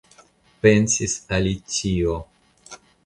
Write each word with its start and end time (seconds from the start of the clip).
Pensis 0.61 1.13
Alicio. 1.29 2.17